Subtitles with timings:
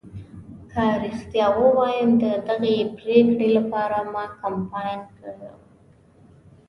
[0.71, 5.55] که رښتیا ووایم ددغې پرېکړې لپاره ما کمپاین کړی و.